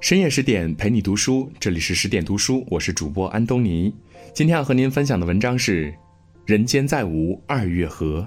[0.00, 3.92] 深夜十点陪你读书，这里是十点读书，我是主播安东尼。
[4.32, 5.90] 今天要和您分享的文章是
[6.46, 8.20] 《人间再无二月河》，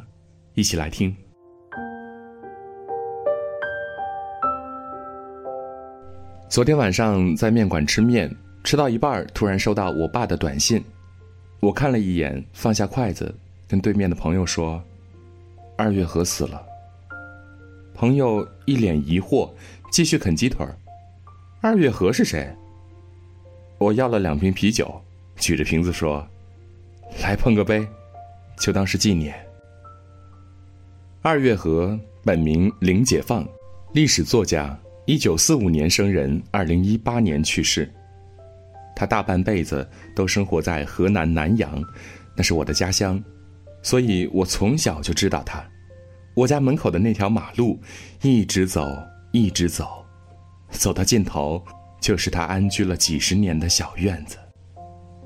[0.53, 1.15] 一起来听。
[6.49, 8.29] 昨天晚上在面馆吃面，
[8.65, 10.83] 吃到一半，突然收到我爸的短信，
[11.61, 13.33] 我看了一眼，放下筷子，
[13.69, 14.83] 跟对面的朋友说
[15.77, 16.61] ：“二月河死了。”
[17.95, 19.49] 朋友一脸疑惑，
[19.89, 20.75] 继续啃鸡腿儿。
[21.63, 22.51] 二月河是谁？
[23.77, 24.99] 我要了两瓶啤酒，
[25.35, 26.27] 举着瓶子说
[27.21, 27.87] ：“来碰个杯，
[28.57, 29.35] 就当是纪念。”
[31.21, 33.47] 二月河本名林解放，
[33.93, 37.87] 历史作家，一九四五年生人，二零一八年去世。
[38.95, 41.79] 他大半辈子都生活在河南南阳，
[42.35, 43.23] 那是我的家乡，
[43.83, 45.63] 所以我从小就知道他。
[46.33, 47.79] 我家门口的那条马路，
[48.23, 48.83] 一直走，
[49.31, 50.00] 一直走，
[50.81, 51.63] 走到尽头，
[51.99, 54.35] 就是他安居了几十年的小院子。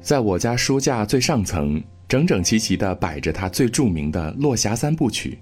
[0.01, 5.39] 在我家书架最上层，整整齐齐地摆着他最著名的《落霞三部曲》：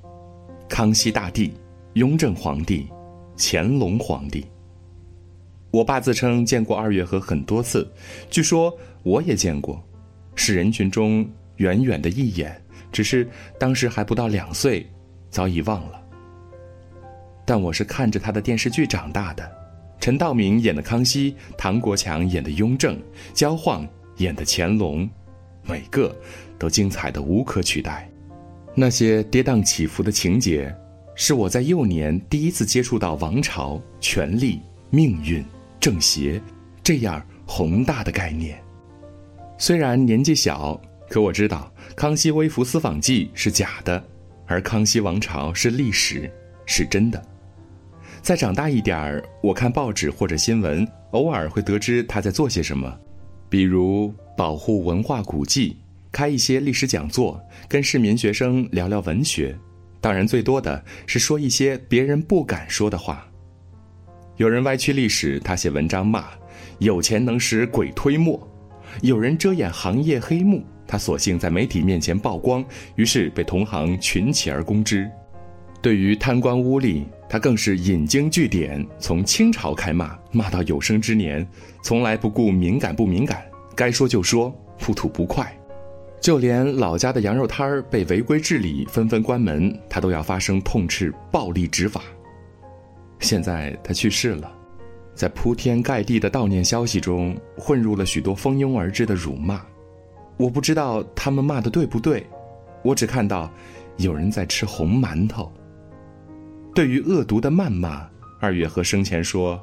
[0.70, 1.56] 康熙大帝、
[1.94, 2.88] 雍正皇帝、
[3.40, 4.46] 乾隆皇帝。
[5.72, 7.92] 我爸自称见过二月河很多次，
[8.30, 9.84] 据说我也见过，
[10.36, 12.56] 是人群中远远的一眼，
[12.92, 13.28] 只是
[13.60, 14.88] 当时还不到两岁。
[15.32, 16.00] 早已忘了，
[17.48, 19.52] 但我是看着他的电视剧长大的，
[20.00, 23.00] 陈道明演的康熙，唐国强演的雍正，
[23.34, 25.10] 焦晃演的乾隆，
[25.64, 26.16] 每个
[26.60, 28.10] 都精彩的无可取代。
[28.76, 30.76] 那些跌宕起伏的情节，
[31.16, 35.46] 是我在幼年第一次接触到王朝、权力、命运、
[35.80, 36.42] 正邪
[36.84, 38.62] 这样宏大的概念。
[39.58, 44.04] 虽然年纪小，可我知道《康熙微服私访记》是假的。
[44.46, 46.30] 而康熙王朝是历史，
[46.66, 47.24] 是真的。
[48.24, 52.98] 再长大一点儿，我看报纸或者新闻，偶尔会得知他在做些什么，
[53.50, 55.76] 比如保护文化古迹，
[56.10, 59.54] 开一些历史讲座，跟市民学生聊聊文学。
[60.00, 63.28] 当然，最多的是说一些别人不敢说的话。
[64.38, 66.28] 有人歪曲历史，他写文章骂，
[66.80, 68.40] 有钱能使鬼推磨；
[69.02, 70.64] 有人遮掩行业黑幕。
[70.88, 72.64] 他索性在媒体面前曝光，
[72.96, 75.12] 于是被同行群起而攻之。
[75.82, 81.44] 对于贪官污吏，他更是引经据典，从清朝开骂，骂到有生之年，
[81.82, 83.44] 从来不顾敏感不敏感，
[83.76, 85.52] 该说就说，不吐不快。
[86.22, 92.04] 就连老家的羊肉摊儿被违规治理，纷纷关门，他都要发声痛斥暴力执法。
[93.18, 94.56] 现在他去世了，
[95.16, 99.60] 在铺天盖地的悼念消息中，混入了许多蜂拥而至的辱骂。
[100.38, 102.28] 我不知道他们骂的对不对，
[102.84, 103.52] 我只看到
[103.98, 105.52] 有人在吃红馒头。
[106.74, 109.62] 对于恶毒的谩骂，二月河生前说：“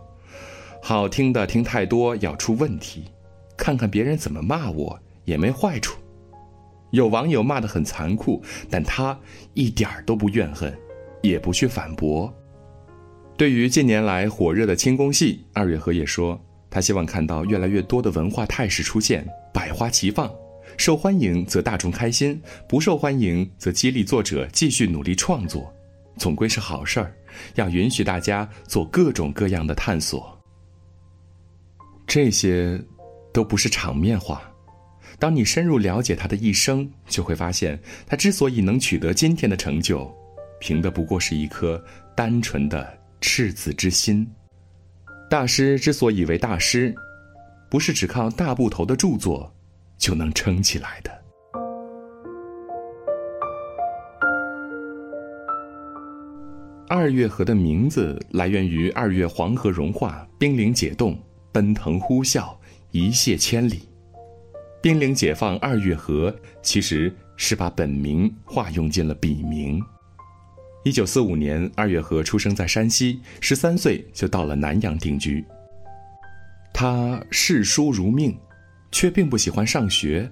[0.81, 3.05] 好听的听太多要出问题，
[3.57, 5.99] 看看别人怎么骂我也没坏处。”
[6.93, 9.19] 有网友骂得很残酷，但他
[9.55, 10.73] 一点儿都不怨恨，
[11.21, 12.33] 也不去反驳。
[13.37, 20.31] 对于近年来火热的清宫戏，二月河也说，他希望看到越来越多的文化态势出现，百花齐放。
[20.77, 25.73] 受欢迎则大众开心，不受欢迎则激励作者继续努力创作，
[26.21, 27.13] 总归是好事儿。
[27.57, 30.39] 要允许大家做各种各样的探索。
[32.07, 32.81] 这些，
[33.33, 34.43] 都不是场面话。
[35.19, 40.09] 当你深入了解他的一生，就会发现，他之所以能取得今天的成就，
[40.61, 41.83] 凭的不过是一颗
[42.15, 44.25] 单纯的赤子之心。
[45.29, 46.95] 大师之所以为大师，
[47.69, 49.53] 不是只靠大部头的著作。
[50.01, 51.20] 就能撑起来的。
[56.93, 61.17] 二月河的名字来源于二月黄河融化，冰凌解冻，
[61.53, 62.53] 奔腾呼啸，
[62.91, 63.83] 一泻千里。
[64.83, 69.81] 冰凌解放二月河其实是把本名化用进了笔名。
[70.83, 75.45] 一九四五年，二月河出生在山西，十三岁就到了南阳定居。
[76.75, 78.37] 他嗜书如命。
[78.93, 80.29] 却并不喜欢上学，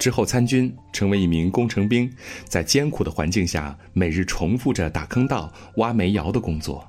[0.00, 2.10] 之后参军，成为一名工程兵，
[2.46, 6.82] 在艰苦的环境下，每日重复着打坑道、挖煤窑的工作。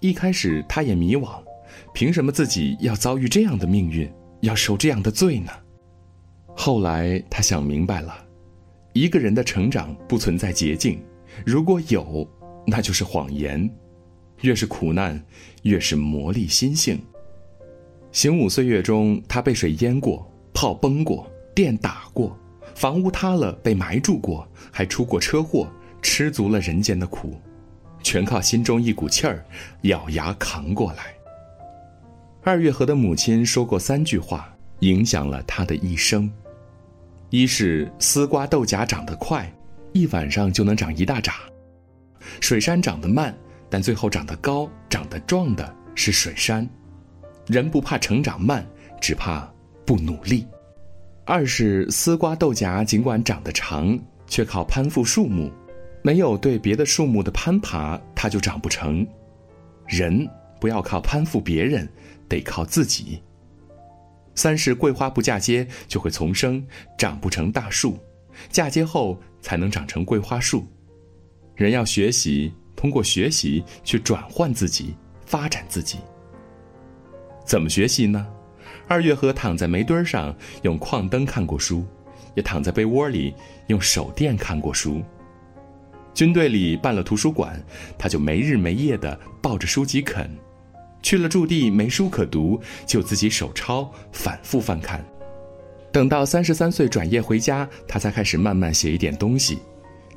[0.00, 1.42] 一开始，他也迷惘，
[1.94, 4.06] 凭什么自己要遭遇这样的命运，
[4.42, 5.50] 要受这样的罪呢？
[6.54, 8.14] 后来，他想明白了，
[8.92, 11.02] 一个人的成长不存在捷径，
[11.46, 12.28] 如果有，
[12.66, 13.68] 那就是谎言。
[14.42, 15.24] 越是苦难，
[15.62, 17.00] 越是磨砺心性。
[18.10, 20.28] 行武岁月中，他被水淹过。
[20.52, 22.38] 炮崩过，电打过，
[22.74, 25.70] 房屋塌了，被埋住过，还出过车祸，
[26.00, 27.40] 吃足了人间的苦，
[28.02, 29.44] 全靠心中一股气儿，
[29.82, 31.14] 咬牙扛过来。
[32.42, 36.30] 二月河的母亲说过三句话，影响了他的一生：
[37.30, 39.50] 一是丝瓜豆荚长得快，
[39.92, 41.32] 一晚上就能长一大扎；
[42.40, 43.32] 水杉长得慢，
[43.70, 46.68] 但最后长得高、长得壮的是水杉。
[47.46, 48.66] 人不怕成长慢，
[49.00, 49.48] 只怕
[49.86, 50.46] 不努力。
[51.24, 55.50] 二是丝瓜豆荚尽管长得长，却靠攀附树木，
[56.02, 59.06] 没有对别的树木的攀爬，它就长不成。
[59.86, 60.28] 人
[60.60, 61.88] 不要靠攀附别人。
[62.32, 63.20] 得靠自己。
[64.34, 66.66] 三是桂花不嫁接就会丛生，
[66.96, 67.98] 长不成大树，
[68.48, 70.66] 嫁接后才能长成桂花树。
[71.54, 74.94] 人要学习，通过学习去转换自己，
[75.26, 75.98] 发展自己。
[77.44, 78.26] 怎么学习呢？
[78.88, 81.84] 二月河躺在煤堆上用矿灯看过书，
[82.34, 83.34] 也躺在被窝里
[83.68, 85.02] 用手电看过书。
[86.14, 87.58] 军队里办了图书馆，
[87.96, 90.30] 他就没日没夜的抱着书籍啃。
[91.02, 95.04] 去了驻地没书可读，就自己手抄，反复翻看。
[95.90, 99.58] 等到三十三岁转业回家，他才开始慢慢写一点东西。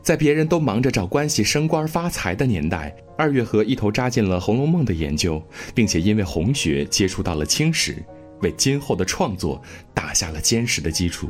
[0.02, 5.42] 在别人都忙着找关系升官发财的年代，二月河一头扎进了《红楼梦》的研究，
[5.74, 8.04] 并且因为红学接触到了清史，
[8.42, 9.62] 为今后的创作
[9.94, 11.30] 打下了坚实的基础。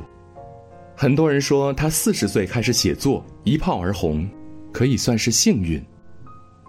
[0.95, 4.29] 很多人说他四十岁开始写作，一炮而红，
[4.71, 5.83] 可以算是幸运。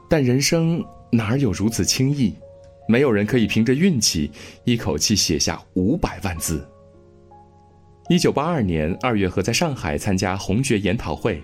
[0.09, 2.35] 但人生哪有如此轻易？
[2.89, 4.31] 没有人可以凭着运气
[4.65, 6.65] 一口气写下五百万字。
[8.09, 11.43] 一九八二年，二月和在上海参加红学研讨会，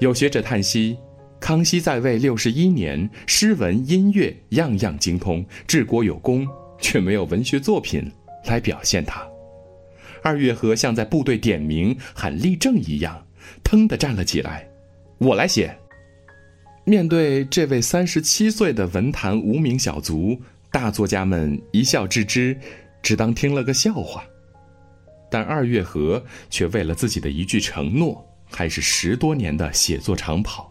[0.00, 0.96] 有学者叹息：
[1.38, 6.46] 康熙在位六十一年，诗文音乐样样精通，治国有功，
[6.80, 8.10] 却没有文学作品
[8.48, 9.26] 来表现他。
[10.22, 13.24] 二月河像在部队点名喊立正一样，
[13.62, 14.68] 腾地站了起来
[15.18, 15.76] ：“我来写。”
[16.84, 20.40] 面对这位三十七岁的文坛无名小卒。
[20.70, 22.54] 大作家们一笑置之，
[23.02, 24.22] 只当听了个笑话。
[25.30, 30.70] 但二月河却为了自己的一句承诺，开始十多年的写作长跑。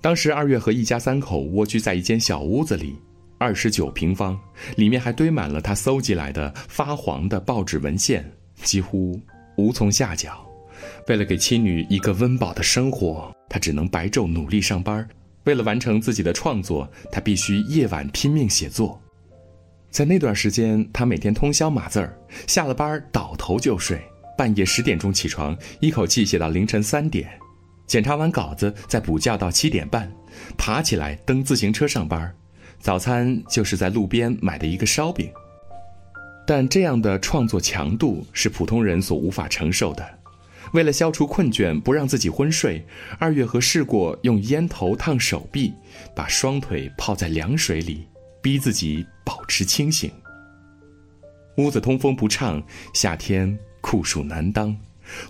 [0.00, 2.96] 当时二月河一家三口蜗居在一间小屋子里，
[3.44, 4.40] 二十九平方，
[4.74, 8.24] 里面还堆满了他搜集来的发黄的报纸文献，
[8.62, 9.20] 几乎
[9.58, 10.42] 无从下脚。
[11.08, 15.06] 为了给妻女一个温饱的生活，他只能白昼努力上班。
[15.44, 18.98] 为了完成自己的创作，他必须夜晚拼命写作。
[19.90, 24.00] 在那段时间，他每天通宵码字儿，下了班倒头就睡，
[24.38, 27.28] 半夜十点钟起床，一口气写到凌晨三点，
[27.86, 30.10] 检查完稿子再补觉到七点半，
[30.56, 32.34] 爬起来蹬自行车上班，
[32.84, 35.32] 早餐就是在路边买的一个烧饼。
[36.46, 40.06] 但这样的创作强度是普通人所无法承受的。
[40.74, 42.84] 为了消除困倦，不让自己昏睡，
[43.18, 45.72] 二月河试过用烟头烫手臂，
[46.14, 48.06] 把双腿泡在凉水里，
[48.42, 50.12] 逼自己保持清醒。
[51.56, 54.76] 屋子通风不畅，夏天酷暑难当，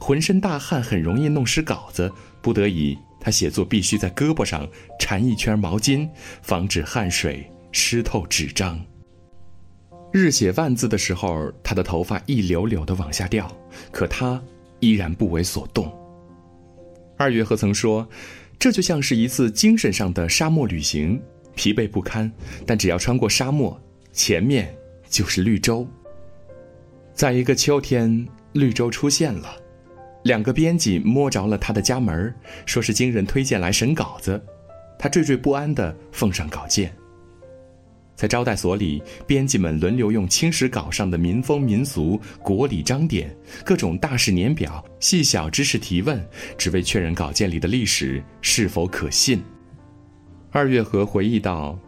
[0.01, 2.11] 浑身大汗很容易弄湿稿子，
[2.43, 4.69] 不得已，他写作必须在胳膊上
[5.01, 6.07] 缠一圈毛巾，
[6.43, 8.79] 防止汗水湿透纸张。
[10.13, 13.51] 日写万字的时候，他的头发一绺绺的往下掉，
[13.91, 14.41] 可他。
[14.81, 15.91] 依然不为所动。
[17.17, 18.07] 二月河曾说
[18.59, 21.19] ：“这就像是一次精神上的沙漠旅行，
[21.55, 22.31] 疲惫不堪，
[22.67, 23.81] 但只要穿过沙漠，
[24.13, 24.77] 前面
[25.09, 25.89] 就是绿洲。”
[27.15, 29.57] 在一个秋天，绿洲出现了，
[30.25, 32.35] 两个编辑摸着了他的家门，
[32.67, 34.43] 说是经人推荐来审稿子，
[34.99, 36.93] 他惴惴不安地奉上稿件。
[38.17, 46.25] 在招待所里，编辑们轮流用青史稿上的民风民俗、国礼章典、各种大事年表、细小知识提问，
[46.57, 49.43] 只为确认稿件里的历史是否可信。
[50.53, 51.79] 二月河回忆道：“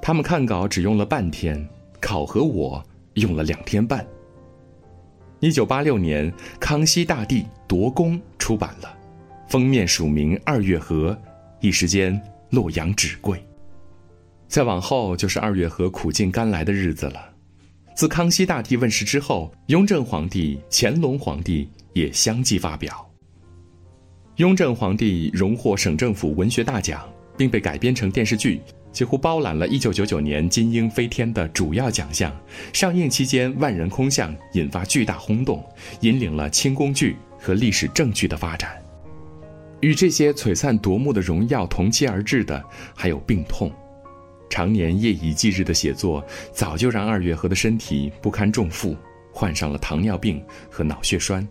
[0.00, 1.68] 他们看稿只用了半天，
[2.00, 2.84] 考核我
[3.14, 4.06] 用了两天半。”
[5.42, 6.30] 一九八六年，
[6.60, 8.96] 《康熙大帝夺宫》出版了，
[9.48, 11.18] 封面署名二月河，
[11.58, 12.18] 一时间
[12.50, 13.44] 洛阳纸贵。
[14.46, 17.28] 再往后就是二月河苦尽甘来的日子了。
[17.96, 23.04] 自康熙大帝问世之后，雍正皇帝、乾隆皇帝也相继发表。
[24.36, 27.02] 雍正皇帝荣获省政府文学大奖，
[27.36, 28.60] 并被改编成电视剧，
[28.92, 32.30] 几乎包揽了1999年金鹰飞天的主要奖项。
[32.72, 35.64] 上映期间万人空巷，引发巨大轰动，
[36.00, 38.70] 引领了清宫剧和历史正剧的发展。
[39.80, 42.62] 与这些璀璨夺目的荣耀同期而至的，
[42.94, 43.72] 还有病痛。
[44.48, 46.22] 常年夜以继日的写作，
[46.52, 48.94] 早就让二月河的身体不堪重负，
[49.32, 51.46] 患上了糖尿病和脑血栓。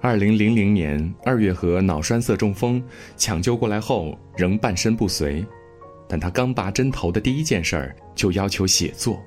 [0.00, 2.82] 二零零零年，二月河脑栓塞中风，
[3.16, 5.44] 抢救过来后仍半身不遂，
[6.08, 9.22] 但他刚拔针头的第一件事儿就要求写作，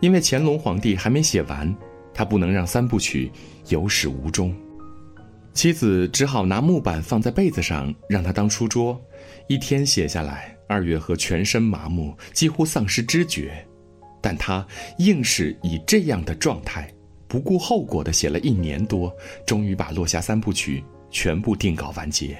[0.00, 1.74] 因为乾隆皇帝还没写完，
[2.12, 3.30] 他不能让三部曲
[3.68, 4.54] 有始无终。
[5.54, 9.00] 妻子只好拿木板放在被子上，让他当书桌。
[9.46, 13.66] 一天写下来，二月河全身麻木，几乎丧失知觉，
[14.20, 14.66] 但他
[14.98, 16.92] 硬是以这样的状态，
[17.26, 19.10] 不顾后果的写了一年多，
[19.46, 20.80] 终于把《落下三部曲》
[21.10, 22.36] 全部定稿完结。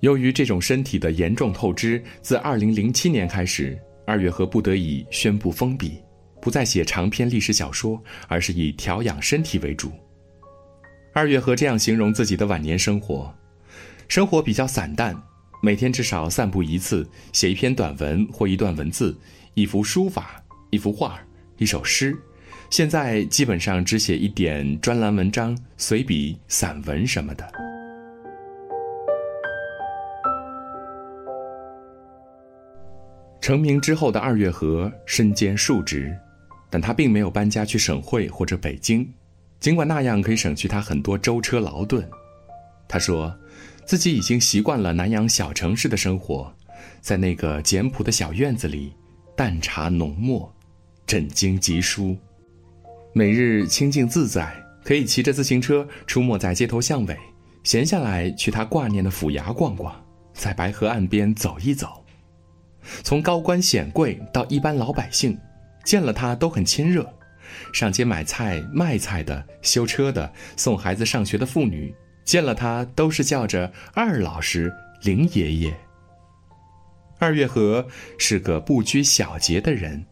[0.00, 5.98] 由于这种身体的严重透支，自2007年开始，二月河不得已宣布封笔，
[6.40, 9.92] 不再写长篇历史小说，而是以调养身体为主。
[11.12, 13.32] 二月河这样形容自己的晚年生活：
[14.08, 15.14] 生活比较散淡，
[15.62, 19.14] 每天至少散步一次，写一篇短文或一段文字，
[19.54, 21.20] 一幅书法，一幅画，
[21.58, 22.16] 一首诗。
[22.70, 27.69] 现在基本上只写一点专栏文章、随笔、散文什么的。
[33.40, 36.14] 成名之后的二月河身兼数职，
[36.68, 39.08] 但他并没有搬家去省会或者北京。
[39.58, 42.08] 尽管那样可以省去他很多舟车劳顿，
[42.88, 43.34] 他说，
[43.84, 46.52] 自己已经习惯了南阳小城市的生活，
[47.00, 48.92] 在那个简朴的小院子里，
[49.36, 50.50] 淡茶浓墨，
[51.06, 52.16] 枕经集书，
[53.12, 54.54] 每日清静自在，
[54.84, 57.16] 可以骑着自行车出没在街头巷尾，
[57.62, 59.94] 闲下来去他挂念的府衙逛逛，
[60.32, 61.99] 在白河岸边走一走，
[63.02, 65.38] 从高官显贵到一般老百姓，
[65.84, 67.08] 见了他都很亲热。
[67.72, 71.92] 上街买菜、卖菜的、修车的、送孩子上学的妇女，
[72.24, 75.76] 见了他都是叫着二老师、林爷爷。
[77.18, 77.86] 二月河
[78.18, 80.04] 是个不拘小节的人，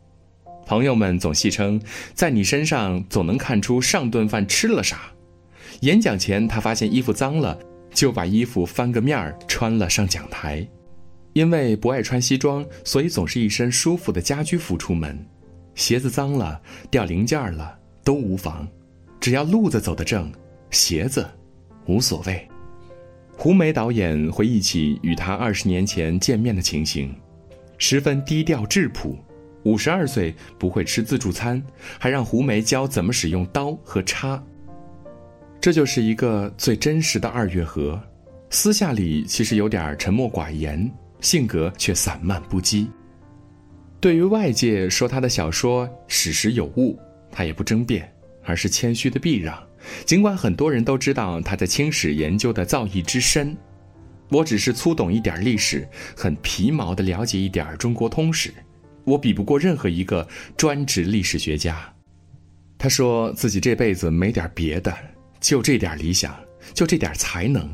[0.66, 1.80] 朋友们总戏称，
[2.12, 5.02] 在你身上总能看出上顿饭吃了啥。
[5.80, 7.56] 演讲前，他发现衣服脏了，
[7.94, 10.68] 就把衣服翻个面儿穿了上讲台。
[11.32, 15.18] 因为不爱穿西装，所以总是一身舒服的家居服出门。
[15.74, 18.66] 鞋子脏了，掉零件了都无妨，
[19.20, 20.32] 只要路子走得正，
[20.70, 21.24] 鞋子
[21.86, 22.46] 无所谓。
[23.36, 27.14] 胡梅导演回忆起与他二十年前见面的情形，
[27.78, 29.16] 十分低调质朴。
[29.64, 31.62] 五十二岁不会吃自助餐，
[31.98, 34.42] 还让胡梅教怎么使用刀和叉。
[35.60, 38.00] 这就是一个最真实的二月河，
[38.50, 40.90] 私下里其实有点沉默寡言，
[41.20, 42.86] 性格却散漫不羁。
[44.00, 46.98] 对于外界说他的小说史实有误，
[47.30, 48.12] 他也不争辩，
[48.44, 49.60] 而是谦虚的避让。
[50.04, 53.56] 尽管很多人都知道他在清史研究的造诣之深，
[54.28, 58.52] 我只是粗懂一点历史，很皮毛的了解一点中国通史，
[59.04, 61.92] 我比不过任何一个专职历史学家。
[62.76, 64.94] 他说自己这辈子没点别的，
[65.40, 66.38] 就这点理想，
[66.74, 67.68] 就这点才能，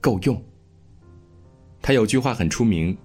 [0.00, 0.42] 够用。
[1.82, 2.96] 他有句话很出名：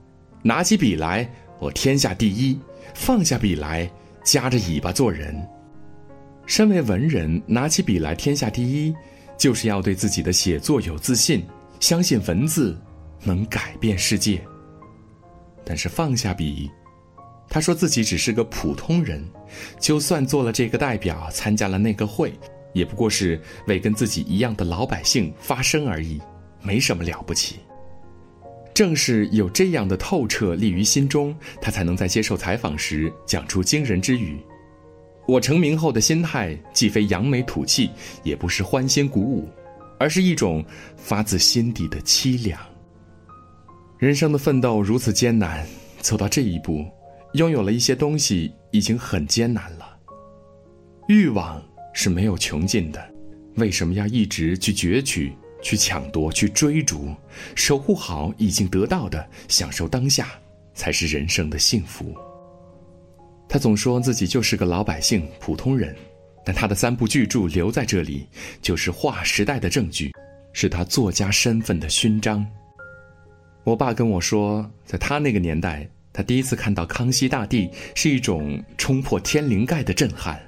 [0.43, 1.27] 拿起笔来。
[1.59, 2.59] 我天下第一，
[2.93, 3.91] 放下笔来，
[4.23, 5.35] 夹着尾巴做人。
[6.45, 8.93] 身为文人，拿起笔来天下第一，
[9.39, 11.43] 就是要对自己的写作有自信，
[11.79, 12.79] 相信文字
[13.23, 14.39] 能改变世界。
[15.65, 16.69] 但是放下笔，
[17.49, 19.27] 他说自己只是个普通人，
[19.79, 22.31] 就算做了这个代表，参加了那个会，
[22.71, 26.21] 也不过是为跟自己一样的老百姓发声而已，
[26.61, 27.55] 没什么了不起。
[28.77, 34.37] 正是有这样的透彻立于心中，他才能在接受采访时讲出惊人之语。
[35.27, 37.89] 我成名后的心态，既非扬眉吐气，
[38.21, 39.49] 也不是欢欣鼓舞，
[39.99, 40.63] 而是一种
[40.95, 42.61] 发自心底的凄凉。
[43.97, 45.65] 人生的奋斗如此艰难，
[46.01, 46.85] 走到这一步，
[47.33, 49.97] 拥有了一些东西已经很艰难了。
[51.07, 51.59] 欲望
[51.95, 53.03] 是没有穷尽的，
[53.55, 55.33] 为什么要一直去攫取？
[55.67, 57.13] 去抢夺，去追逐，
[57.53, 60.29] 守护好已经得到的，享受当下，
[60.73, 62.15] 才是人生的幸福。
[63.49, 65.93] 他总说自己就是个老百姓、普通人，
[66.45, 68.25] 但他的三部巨著留在这里，
[68.61, 70.13] 就是划时代的证据，
[70.53, 72.47] 是他作家身份的勋章。
[73.65, 80.41] 我爸跟我说，在他那个年代，他第一次看到康熙大帝，是一种冲破天灵盖的震撼。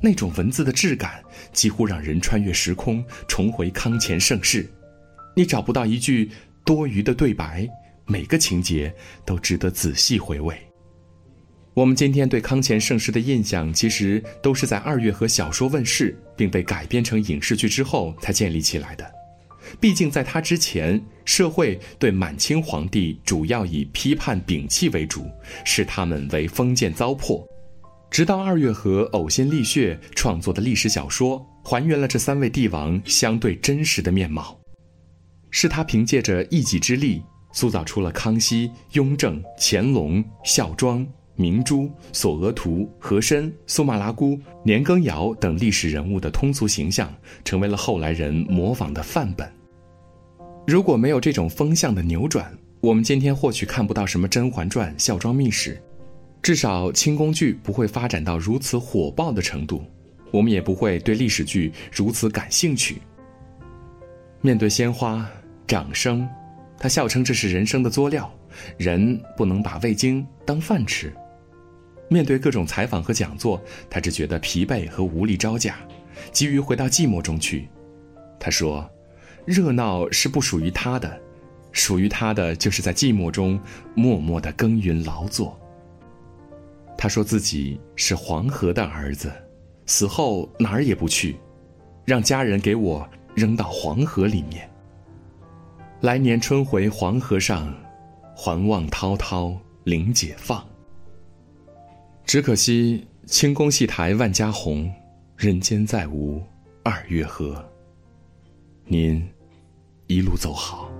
[0.00, 4.68] 那种文字的质感，几乎让人穿越时空，重回康乾盛世。
[5.34, 6.30] 你找不到一句
[6.64, 7.68] 多余的对白，
[8.06, 10.56] 每个情节都值得仔细回味。
[11.74, 19.08] 我们今天对康乾盛世的印象，其实都是在二月河小说问世并被改编成影视剧之后才建立起来的。
[19.78, 25.30] 毕竟在他之前，社会对满清皇帝主要以批判摒弃为主，
[25.64, 27.46] 视他们为封建糟粕。
[28.10, 34.58] 直到二月河呕心沥血创作的历史小说，还原了这三位帝王相对真实的面貌，
[35.50, 37.22] 是他凭借着一己之力，
[37.52, 49.48] 塑造出了康熙、雍正、乾隆、孝庄、明珠、索额图、和珅、苏麻拉姑、年羹尧等历史人物的通俗形象，成为了后来人模仿的范本。
[50.66, 55.74] 如果没有这种风向的扭转，我们今天或许看不到什么《甄嬛传》《孝庄秘史》，
[56.42, 59.84] 至少清宫剧不会发展到如此火爆的程度，
[60.30, 63.02] 我们也不会对历史剧如此感兴趣。
[64.40, 65.28] 面对鲜花、
[65.66, 66.26] 掌声，
[66.78, 68.32] 他笑称这是人生的作料，
[68.76, 71.12] 人不能把味精当饭吃。
[72.08, 75.76] 面对各种采访和讲座，他只觉得疲惫和无力招架，
[76.32, 77.68] 急于回到寂寞中去。
[78.40, 78.88] 他说
[79.44, 81.20] ：“热闹是不属于他的，
[81.72, 83.60] 属于他的就是在寂寞中
[83.94, 85.58] 默默的耕耘劳作。”
[87.00, 89.32] 他说自己是黄河的儿子，
[89.86, 91.36] 死后哪儿也不去，
[92.04, 94.68] 让家人给我扔到黄河里面。
[96.00, 97.72] 来年春回黄河上，
[98.34, 100.66] 还望滔滔临解放。
[102.24, 104.92] 只可惜清宫戏台万家红，
[105.36, 106.42] 人间再无
[106.82, 107.64] 二月河。
[108.84, 109.24] 您
[110.08, 110.90] 一路走好。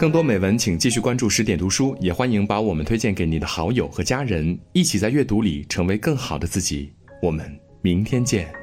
[0.00, 6.90] 更多美文，请继续关注十点读书，也欢迎把我们推荐给你的好友和家人，一起在阅读里成为更好的自己。
[7.20, 8.59] 我们明天见。